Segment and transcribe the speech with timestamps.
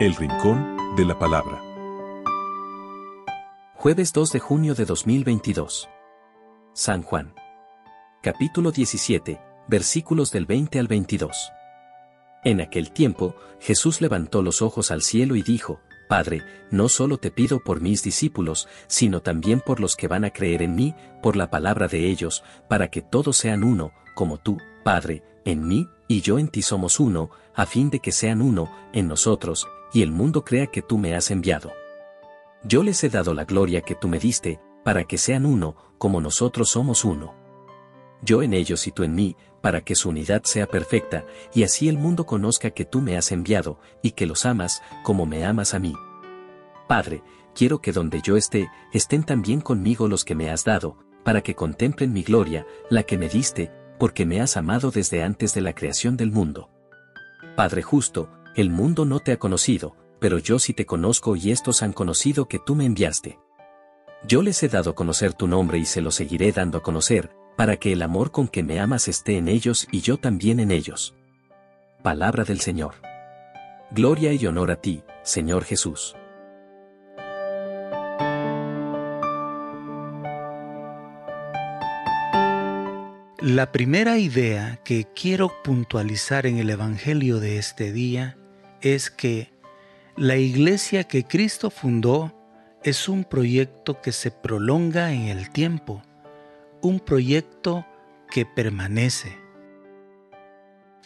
[0.00, 1.62] El Rincón de la Palabra.
[3.76, 5.88] Jueves 2 de junio de 2022.
[6.72, 7.32] San Juan.
[8.20, 11.52] Capítulo 17, versículos del 20 al 22.
[12.42, 16.42] En aquel tiempo, Jesús levantó los ojos al cielo y dijo, Padre,
[16.72, 20.62] no solo te pido por mis discípulos, sino también por los que van a creer
[20.62, 25.22] en mí, por la palabra de ellos, para que todos sean uno, como tú, Padre,
[25.44, 29.06] en mí, y yo en ti somos uno, a fin de que sean uno, en
[29.06, 31.72] nosotros, y el mundo crea que tú me has enviado.
[32.64, 36.20] Yo les he dado la gloria que tú me diste, para que sean uno, como
[36.20, 37.32] nosotros somos uno.
[38.20, 41.88] Yo en ellos y tú en mí, para que su unidad sea perfecta, y así
[41.88, 45.74] el mundo conozca que tú me has enviado, y que los amas, como me amas
[45.74, 45.94] a mí.
[46.88, 47.22] Padre,
[47.54, 51.54] quiero que donde yo esté, estén también conmigo los que me has dado, para que
[51.54, 55.72] contemplen mi gloria, la que me diste, porque me has amado desde antes de la
[55.72, 56.68] creación del mundo.
[57.54, 61.82] Padre justo, el mundo no te ha conocido, pero yo sí te conozco y estos
[61.82, 63.38] han conocido que tú me enviaste.
[64.26, 67.30] Yo les he dado a conocer tu nombre y se lo seguiré dando a conocer,
[67.56, 70.70] para que el amor con que me amas esté en ellos y yo también en
[70.70, 71.14] ellos.
[72.02, 72.94] Palabra del Señor.
[73.90, 76.16] Gloria y honor a ti, Señor Jesús.
[83.40, 88.38] La primera idea que quiero puntualizar en el Evangelio de este día
[88.84, 89.50] es que
[90.14, 92.32] la iglesia que Cristo fundó
[92.82, 96.02] es un proyecto que se prolonga en el tiempo,
[96.82, 97.86] un proyecto
[98.30, 99.38] que permanece,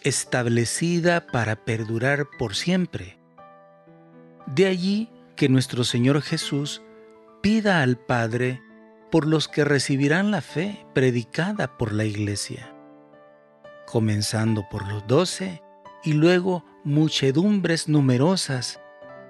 [0.03, 3.17] establecida para perdurar por siempre.
[4.47, 6.83] De allí que nuestro Señor Jesús
[7.43, 8.61] pida al Padre
[9.13, 12.75] por los que recibirán la fe predicada por la iglesia,
[13.87, 15.63] comenzando por los doce
[16.03, 18.81] y luego muchedumbres numerosas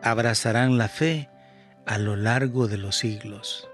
[0.01, 1.28] abrazarán la fe
[1.87, 3.69] a lo largo de los siglos.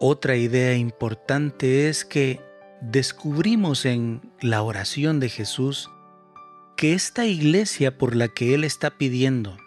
[0.00, 2.40] Otra idea importante es que
[2.80, 5.90] descubrimos en la oración de Jesús
[6.78, 9.58] que esta iglesia por la que Él está pidiendo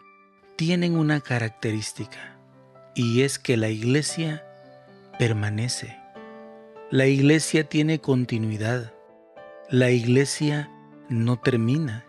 [0.56, 2.40] tienen una característica,
[2.96, 4.44] y es que la iglesia
[5.20, 5.96] permanece.
[6.90, 8.94] La iglesia tiene continuidad.
[9.70, 10.72] La iglesia
[11.08, 12.04] no termina.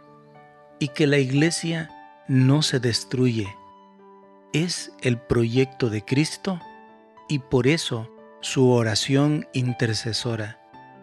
[0.82, 1.90] Y que la iglesia
[2.26, 3.54] no se destruye.
[4.52, 6.58] Es el proyecto de Cristo
[7.28, 8.10] y por eso
[8.40, 10.60] su oración intercesora,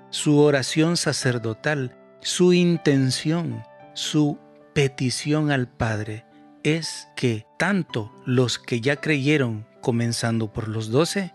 [0.10, 3.64] su oración sacerdotal, su intención,
[3.94, 4.38] su
[4.74, 6.26] petición al Padre
[6.64, 11.34] es que tanto los que ya creyeron, comenzando por los doce,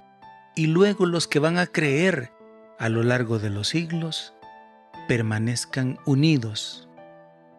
[0.54, 2.30] y luego los que van a creer
[2.78, 4.34] a lo largo de los siglos
[5.08, 6.90] permanezcan unidos,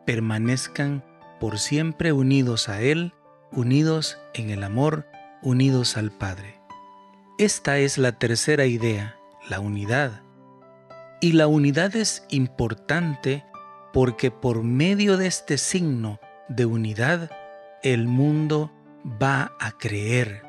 [0.05, 1.03] permanezcan
[1.39, 3.13] por siempre unidos a Él,
[3.51, 5.07] unidos en el amor,
[5.41, 6.59] unidos al Padre.
[7.37, 9.17] Esta es la tercera idea,
[9.49, 10.21] la unidad.
[11.21, 13.45] Y la unidad es importante
[13.93, 17.31] porque por medio de este signo de unidad,
[17.83, 18.71] el mundo
[19.21, 20.45] va a creer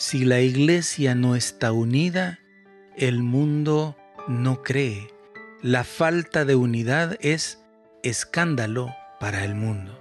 [0.00, 2.38] si la iglesia no está unida,
[2.96, 3.98] el mundo
[4.28, 5.12] no cree.
[5.60, 7.59] La falta de unidad es
[8.02, 9.98] escándalo para el mundo.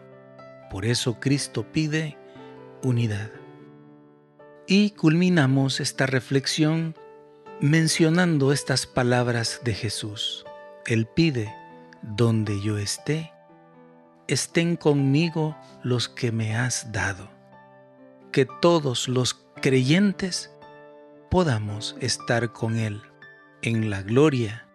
[0.69, 2.17] Por eso Cristo pide
[2.83, 3.29] unidad.
[4.67, 6.95] Y culminamos esta reflexión
[7.59, 10.45] mencionando estas palabras de Jesús.
[10.85, 11.53] Él pide,
[12.01, 13.33] donde yo esté,
[14.27, 17.29] estén conmigo los que me has dado.
[18.31, 20.51] Que todos los creyentes
[21.29, 23.01] podamos estar con Él
[23.61, 24.67] en la gloria,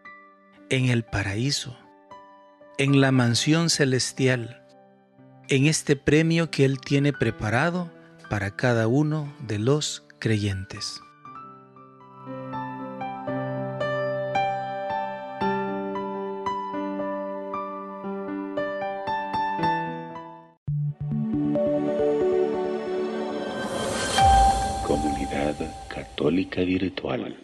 [0.71, 1.79] en el paraíso,
[2.77, 4.63] en la mansión celestial,
[5.49, 7.91] en este premio que Él tiene preparado
[8.29, 11.01] para cada uno de los creyentes.
[24.85, 25.55] Comunidad
[25.89, 27.37] Católica Virtual.